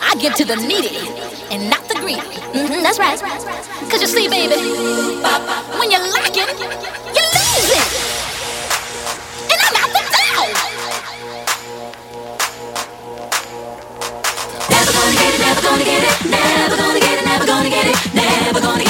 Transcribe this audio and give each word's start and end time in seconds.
I 0.00 0.14
give 0.18 0.34
to 0.34 0.44
the 0.44 0.56
needy 0.56 0.98
and 1.50 1.70
not 1.70 1.82
the 1.88 1.94
greedy. 1.94 2.20
Mm-hmm, 2.52 2.82
that's 2.82 2.98
right. 2.98 3.18
Cause 3.90 4.00
you 4.00 4.06
see, 4.06 4.28
baby, 4.28 4.56
when 5.78 5.90
you're 5.90 6.06
lacking, 6.12 6.50
you're 6.58 7.30
lazy. 7.36 7.80
And 9.50 9.60
I'm 9.64 9.76
out 9.80 9.90
the 9.96 10.02
door. 10.10 10.46
Never 14.70 14.92
gonna 14.92 15.14
get 15.16 15.32
it, 15.34 15.40
never 15.40 15.62
gonna 15.62 15.84
get 15.84 16.02
it, 16.04 16.16
never 16.28 16.76
gonna 16.76 17.00
get 17.00 17.18
it, 17.18 17.24
never 17.24 17.46
gonna 17.46 17.70
get 17.70 17.86
it, 17.86 18.14
never 18.14 18.60
gonna 18.60 18.84
get 18.84 18.86
it. 18.86 18.89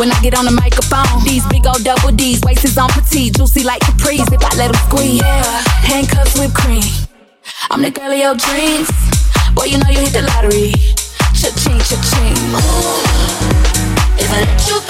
when 0.00 0.10
I 0.10 0.18
get 0.22 0.34
on 0.34 0.46
the 0.46 0.50
microphone. 0.50 1.22
These 1.24 1.46
big 1.48 1.66
old 1.66 1.84
double 1.84 2.10
D's, 2.10 2.40
waist 2.40 2.64
is 2.64 2.78
on 2.78 2.88
petite, 2.88 3.36
juicy 3.36 3.62
like 3.62 3.82
Capri's 3.82 4.24
if 4.32 4.42
I 4.42 4.56
let 4.56 4.72
them 4.72 4.80
squeeze. 4.88 5.20
Yeah, 5.20 5.44
handcuffs 5.84 6.40
with 6.40 6.54
cream. 6.54 6.82
I'm 7.70 7.82
the 7.82 7.90
girl 7.90 8.10
of 8.10 8.18
your 8.18 8.34
dreams. 8.34 8.88
Boy, 9.52 9.64
you 9.64 9.76
know 9.76 9.90
you 9.90 10.00
hit 10.00 10.16
the 10.16 10.22
lottery. 10.22 10.72
Cha-ching, 11.36 11.78
cha-ching. 11.84 12.40
Ooh, 12.56 13.04
if 14.16 14.32
I 14.32 14.40
let 14.40 14.68
you 14.68 14.89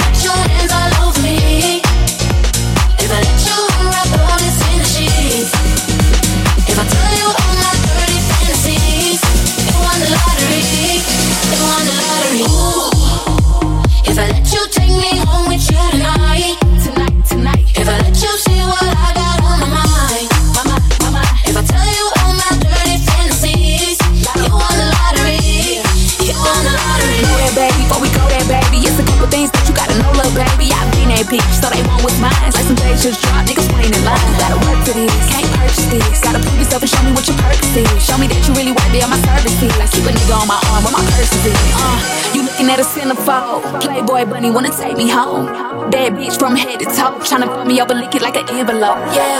Playboy 43.30 44.24
bunny 44.26 44.50
wanna 44.50 44.70
take 44.70 44.96
me 44.96 45.08
home. 45.08 45.46
Bad 45.90 46.14
bitch 46.14 46.36
from 46.36 46.56
head 46.56 46.80
to 46.80 46.86
toe, 46.86 47.14
tryna 47.22 47.46
fuck 47.46 47.64
me 47.64 47.78
up 47.78 47.88
and 47.90 48.00
lick 48.00 48.12
it 48.16 48.22
like 48.22 48.34
an 48.34 48.48
envelope. 48.50 48.98
Yeah, 49.14 49.38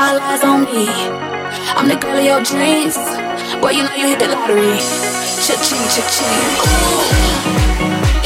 all 0.00 0.20
eyes 0.20 0.44
on 0.44 0.64
me. 0.64 0.84
I'm 1.76 1.88
the 1.88 1.96
girl 1.96 2.18
of 2.18 2.24
your 2.24 2.42
dreams. 2.42 2.96
Boy, 3.60 3.70
you 3.70 3.84
know 3.84 3.94
you 3.94 4.08
hit 4.08 4.18
the 4.18 4.28
lottery. 4.28 4.76
Cha-ching, 5.44 5.84
cha-ching. 5.94 6.40
Ooh, 6.60 7.00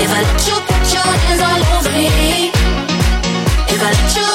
if 0.03 0.11
I 0.11 0.23
let 0.27 0.47
you 0.49 0.57
put 0.67 0.83
your 0.93 1.07
hands 1.23 1.43
all 1.49 1.63
over 1.79 1.93
me, 1.95 2.51
if 3.69 3.81
I 3.81 3.91
let 3.93 4.17
you. 4.17 4.30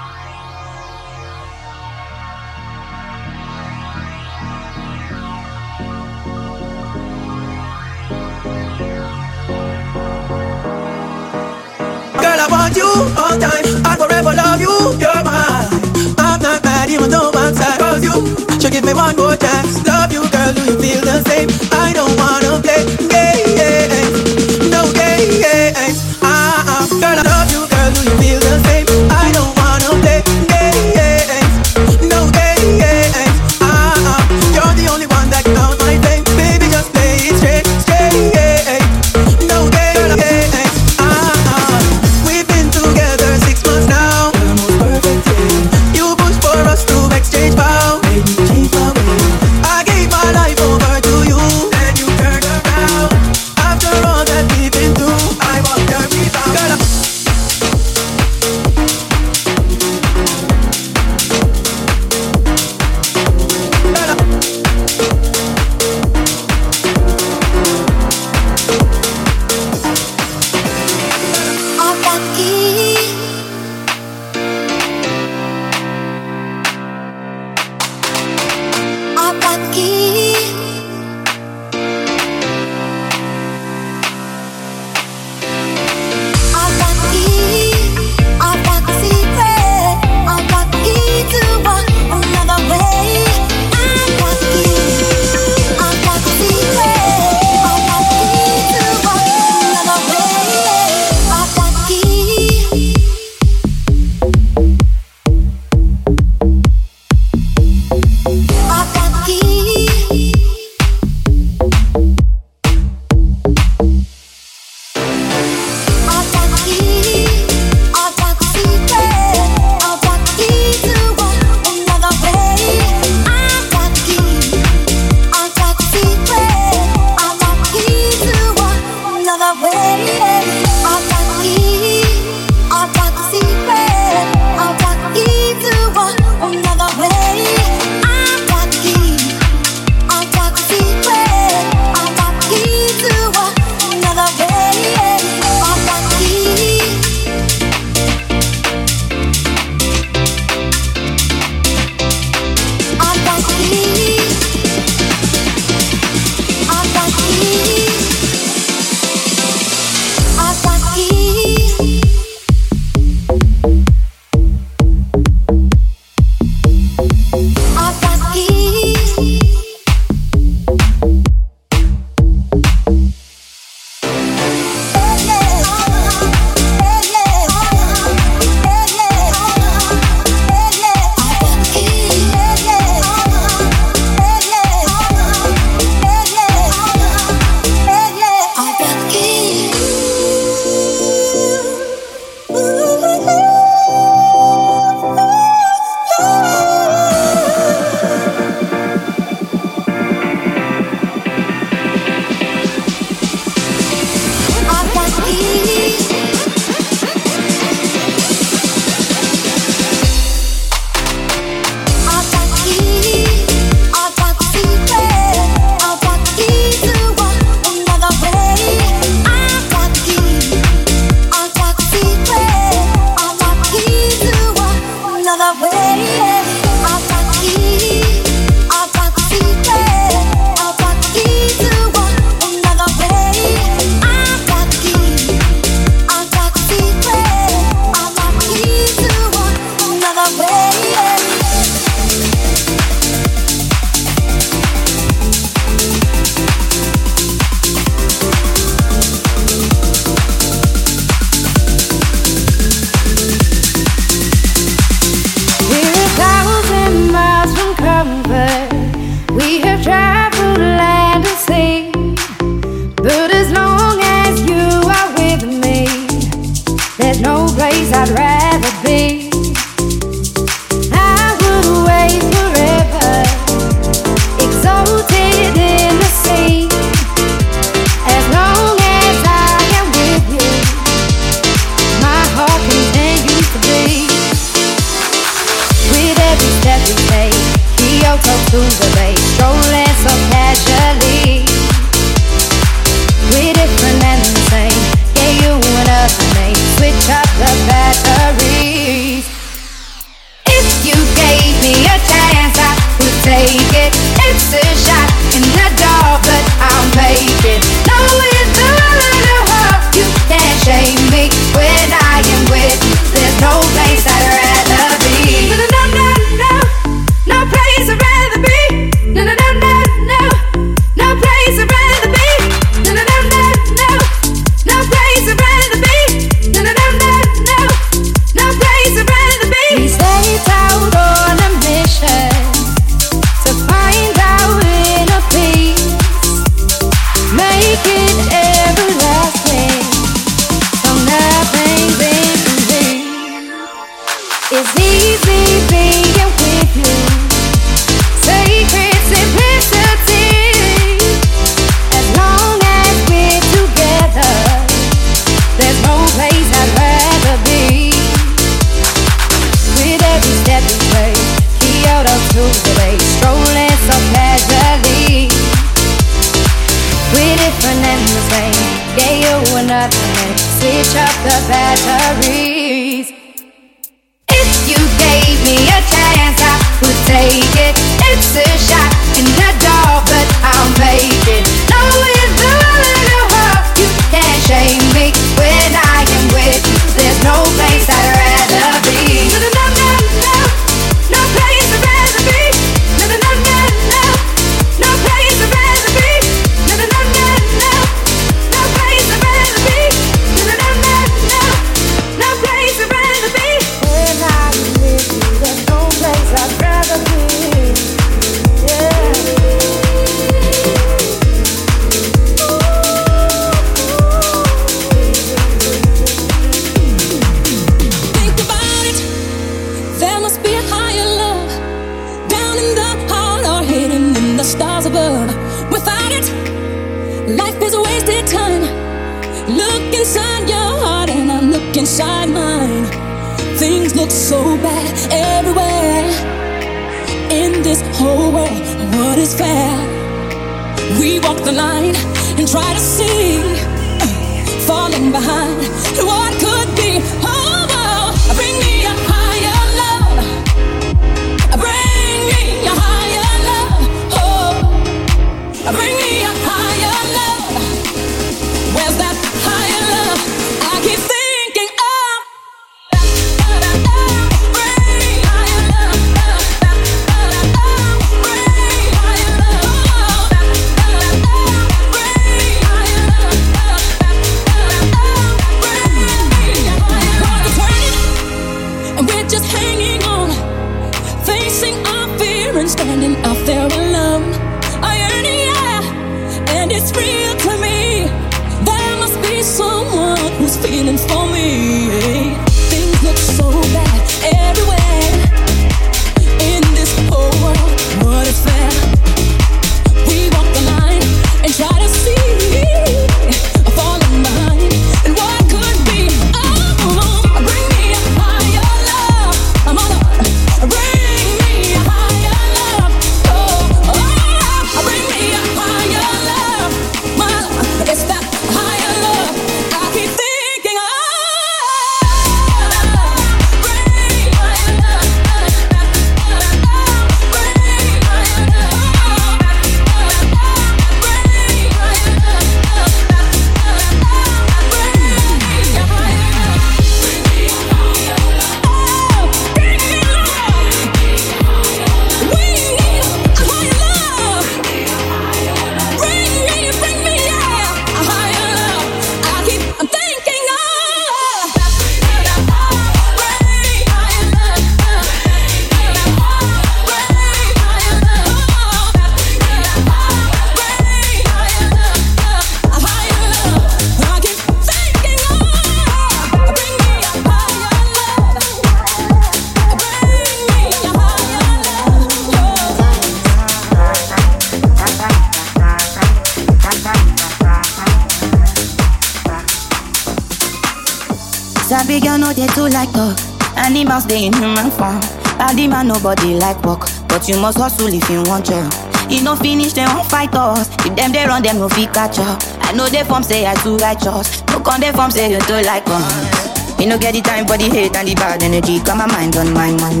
Man 586.24 586.38
like 586.38 586.62
work, 586.64 586.88
but 587.08 587.28
you 587.28 587.36
must 587.40 587.58
hustle 587.58 587.92
if 587.92 588.08
you 588.08 588.22
want 588.24 588.46
job. 588.46 588.72
You 589.10 589.22
no 589.22 589.36
finish, 589.36 589.72
they 589.72 589.84
won't 589.84 590.08
fight 590.08 590.34
us. 590.34 590.68
If 590.86 590.96
them 590.96 591.12
they 591.12 591.24
run, 591.24 591.42
them 591.42 591.58
no 591.58 591.68
fit 591.68 591.92
catch 591.92 592.18
up. 592.18 592.40
I 592.60 592.72
know 592.72 592.88
they 592.88 593.04
form 593.04 593.22
say 593.22 593.46
I 593.46 593.54
too 593.62 593.76
righteous. 593.76 594.42
No 594.48 594.60
con 594.60 594.80
they 594.80 594.92
form 594.92 595.10
say 595.10 595.30
you 595.30 595.40
too 595.40 595.60
like 595.62 595.84
us. 595.86 596.80
You 596.80 596.86
no 596.86 596.98
get 596.98 597.12
the 597.12 597.20
time 597.20 597.46
for 597.46 597.56
the 597.56 597.68
hate 597.68 597.96
and 597.96 598.08
the 598.08 598.14
bad 598.14 598.42
energy. 598.42 598.80
Got 598.80 598.96
my 598.96 599.06
mind 599.06 599.36
on 599.36 599.52
my 599.52 599.70
money. 599.76 600.00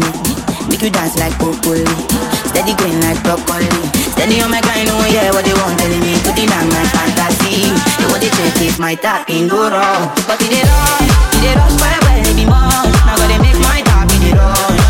Make 0.68 0.80
you 0.82 0.90
dance 0.90 1.18
like 1.20 1.36
broccoli. 1.38 1.84
Steady 2.48 2.72
green 2.80 3.00
like 3.04 3.20
broccoli. 3.22 3.68
Steady 4.16 4.40
on 4.40 4.50
my 4.50 4.60
grind, 4.64 4.88
oh 4.88 5.04
yeah, 5.12 5.30
what 5.30 5.44
they 5.44 5.52
want 5.52 5.76
telling 5.78 6.00
me. 6.00 6.16
Put 6.24 6.40
it 6.40 6.48
on 6.48 6.66
my 6.72 6.84
fantasy. 6.88 7.68
They 8.00 8.08
want 8.08 8.22
to 8.24 8.30
check 8.32 8.56
if 8.64 8.78
my 8.80 8.94
tap 8.96 9.28
in 9.28 9.48
go 9.48 9.68
wrong. 9.68 10.08
But 10.24 10.40
it 10.40 10.52
is 10.52 10.64
wrong, 10.64 11.04
it 11.36 11.52
is 11.52 11.56
wrong, 11.56 11.74
well, 11.76 12.00
well, 12.08 12.32
be 12.32 12.44
more. 12.48 12.84
Now 13.04 13.20
gotta 13.20 13.36
make 13.44 13.60
my 13.60 13.84
tap 13.84 14.08
in 14.08 14.20
the 14.24 14.40
wrong. 14.40 14.83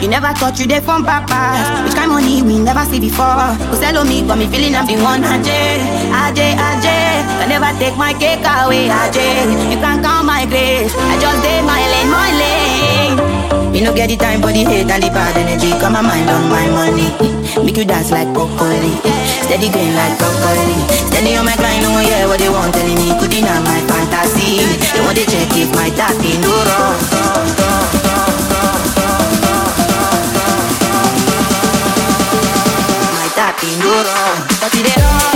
You 0.00 0.08
never 0.12 0.28
thought 0.36 0.60
you 0.60 0.66
dey 0.68 0.80
from 0.80 1.04
papa. 1.04 1.56
Which 1.82 1.96
kind 1.96 2.12
of 2.12 2.20
money 2.20 2.42
we 2.44 2.60
never 2.60 2.84
see 2.84 3.00
before. 3.00 3.56
Who 3.72 3.76
sell 3.80 4.04
me, 4.04 4.22
got 4.28 4.38
me 4.38 4.46
feeling 4.46 4.76
I'm 4.76 4.84
the 4.86 5.00
one. 5.00 5.24
Ajay, 5.24 5.80
Ajay, 6.12 6.52
Ajay. 6.52 7.24
Can 7.40 7.48
never 7.48 7.72
take 7.80 7.96
my 7.96 8.12
cake 8.12 8.44
away, 8.44 8.92
Ajay. 8.92 9.48
You 9.72 9.78
can't 9.80 10.04
count 10.04 10.28
my 10.28 10.44
grace. 10.46 10.92
I 10.94 11.16
just 11.18 11.40
did 11.42 11.64
my 11.64 11.80
lane, 11.80 12.10
my 12.12 12.30
lane. 12.36 13.16
Me 13.72 13.80
no 13.82 13.92
get 13.92 14.08
the 14.12 14.16
time 14.16 14.40
for 14.40 14.52
the 14.52 14.62
hate 14.64 14.88
and 14.88 15.02
the 15.02 15.08
bad 15.10 15.36
energy. 15.36 15.72
Got 15.80 15.92
my 15.92 16.02
mind 16.04 16.28
on 16.28 16.44
my 16.52 16.68
money. 16.70 17.08
Make 17.64 17.76
you 17.80 17.84
dance 17.88 18.12
like 18.12 18.28
broccoli. 18.36 18.92
Steady 19.48 19.72
going 19.72 19.96
like 19.96 20.14
broccoli. 20.20 20.76
Steady 21.08 21.34
on 21.40 21.44
my 21.48 21.56
grind, 21.56 21.82
oh 21.84 21.88
no 21.88 21.96
one 21.96 22.04
hear 22.04 22.28
what 22.28 22.38
they 22.38 22.52
want 22.52 22.72
telling 22.76 23.00
me. 23.00 23.16
Could 23.16 23.32
deny 23.32 23.58
my 23.64 23.80
fantasy. 23.88 24.60
They 24.92 25.00
want 25.00 25.16
to 25.18 25.24
check 25.24 25.48
if 25.56 25.72
my 25.72 25.88
tapping 25.96 26.40
no 26.44 26.52
wrong. 26.52 27.75
My 33.66 35.35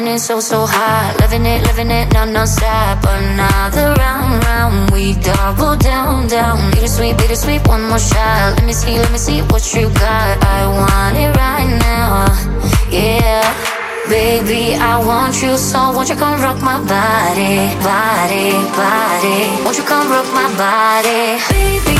Coming 0.00 0.14
in, 0.14 0.18
so, 0.18 0.40
so 0.40 0.64
hot. 0.64 1.14
Living 1.20 1.44
it, 1.44 1.60
living 1.68 1.90
it, 1.90 2.10
no, 2.14 2.24
no 2.24 2.46
stop. 2.46 3.04
Another 3.04 3.92
round, 4.00 4.42
round. 4.44 4.90
We 4.92 5.12
double 5.12 5.76
down, 5.76 6.26
down. 6.26 6.70
Bittersweet, 6.70 7.18
bittersweet, 7.18 7.68
one 7.68 7.86
more 7.86 7.98
shot. 7.98 8.56
Let 8.56 8.64
me 8.64 8.72
see, 8.72 8.96
let 8.96 9.12
me 9.12 9.18
see 9.18 9.42
what 9.52 9.60
you 9.74 9.92
got. 10.00 10.40
I 10.40 10.60
want 10.72 11.18
it 11.20 11.36
right 11.36 11.68
now. 11.84 12.32
Yeah. 12.88 13.44
Baby, 14.08 14.74
I 14.74 15.04
want 15.04 15.42
you 15.42 15.58
so 15.58 15.92
won't 15.92 16.08
you 16.08 16.16
come 16.16 16.40
rock 16.40 16.62
my 16.62 16.80
body, 16.80 17.70
body, 17.84 18.56
body 18.74 19.62
Won't 19.62 19.78
you 19.78 19.84
come 19.84 20.10
rock 20.10 20.26
my 20.34 20.50
body 20.58 21.38
Baby, 21.46 21.99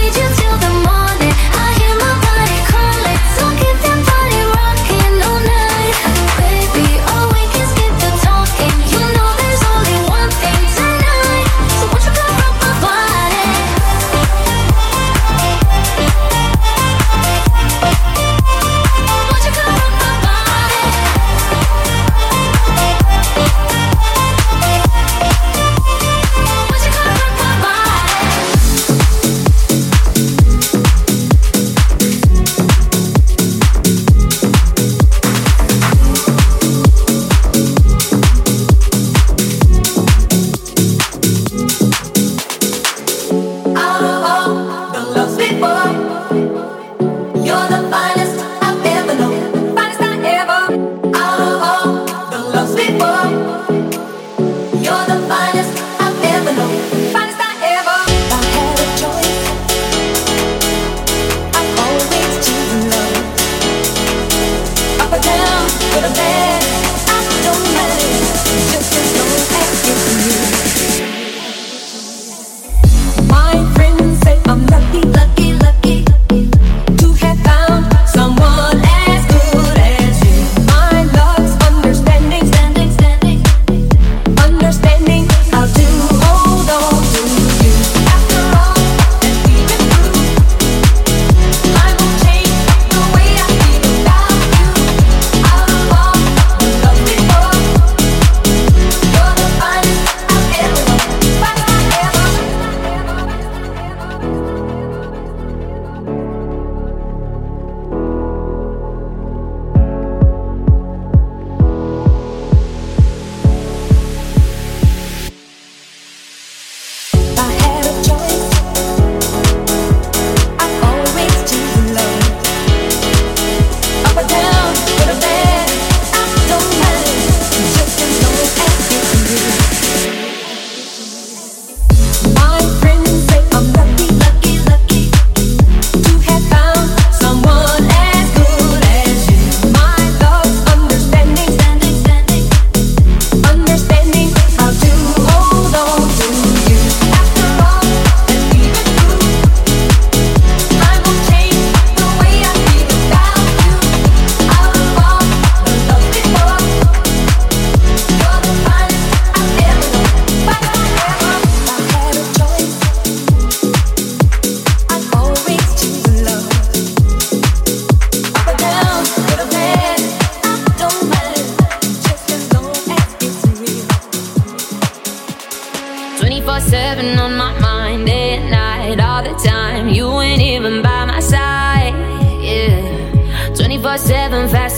need 0.00 0.16
you 0.16 0.37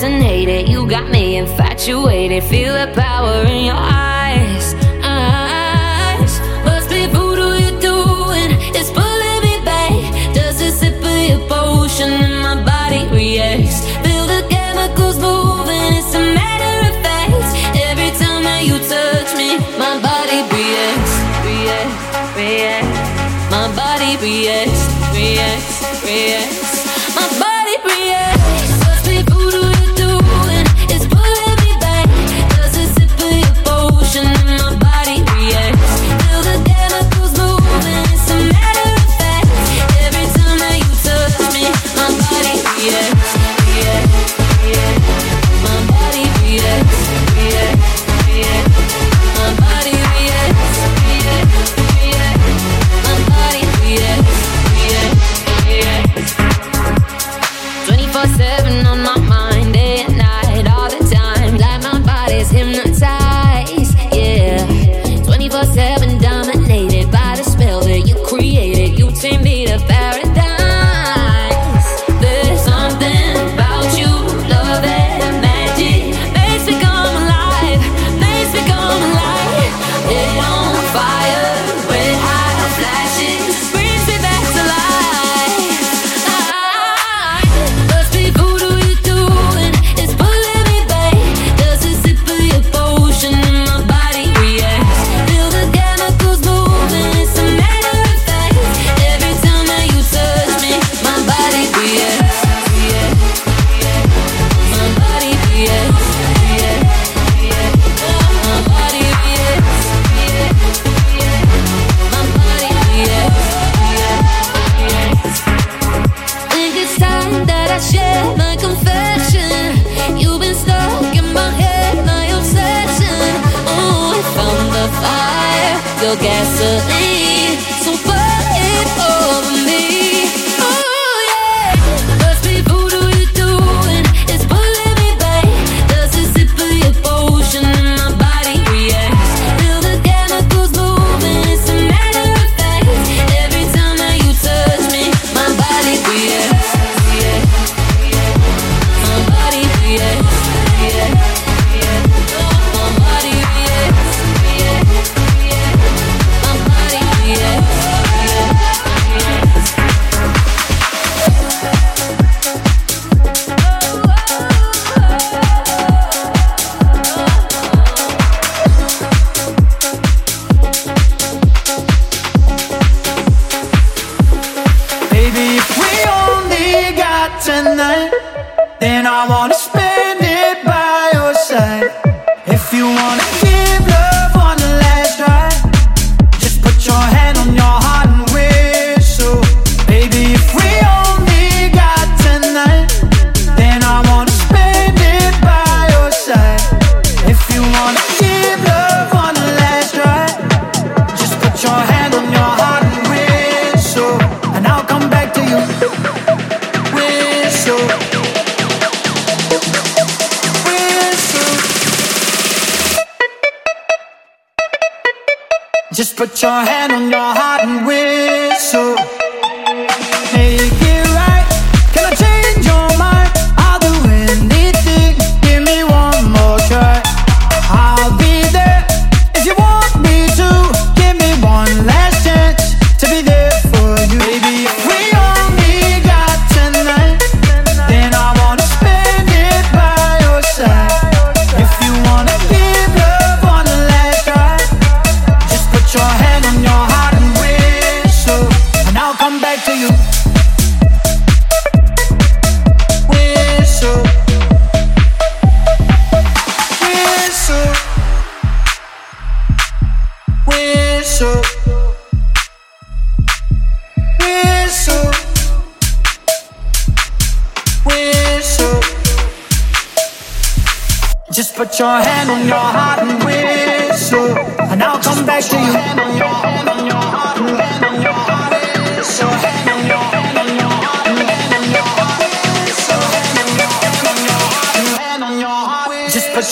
fascinated. 0.01 0.67
You 0.67 0.89
got 0.89 1.11
me 1.11 1.37
infatuated. 1.37 2.43
Feel 2.45 2.73
the 2.73 2.91
power 2.95 3.45
in 3.45 3.67
your 3.67 3.77
eyes. 3.77 4.75
eyes. 5.05 6.41
Must 6.65 6.89
be 6.89 7.05
voodoo 7.07 7.61
you're 7.61 7.81
doing. 7.81 8.51
It's 8.79 8.91
pulling 8.91 9.41
me 9.45 9.55
back. 9.63 9.93
Just 10.35 10.63
a 10.63 10.71
sip 10.71 11.05
of 11.05 11.21
your 11.29 11.43
potion 11.49 12.13
and 12.13 12.41
my 12.41 12.57
body 12.65 13.03
reacts. 13.15 13.85
Feel 14.05 14.25
the 14.25 14.43
chemicals 14.49 15.19
moving. 15.19 15.93
It's 16.01 16.15
a 16.15 16.25
matter 16.33 16.77
of 16.89 16.95
fact. 17.05 17.45
Every 17.77 18.11
time 18.17 18.43
that 18.49 18.63
you 18.65 18.77
touch 18.95 19.31
me, 19.37 19.59
my 19.77 20.01
body 20.01 20.41
reacts. 20.49 21.15
Reacts. 21.45 22.01
Reacts. 22.41 23.01
My 23.53 23.69
body 23.77 24.17
reacts. 24.25 24.83
Reacts. 25.13 25.77
Reacts. 26.07 26.60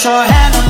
your 0.05 0.23
hand 0.23 0.68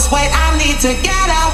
this 0.00 0.10
weight. 0.10 0.32
I 0.32 0.56
need 0.56 0.80
to 0.80 0.96
get 1.02 1.28
out, 1.28 1.52